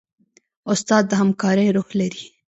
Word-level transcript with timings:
استاد 0.73 1.03
د 1.07 1.11
همکارۍ 1.21 1.67
روح 1.75 1.89
لري. 1.99 2.23